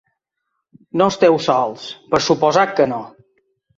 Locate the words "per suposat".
2.15-2.77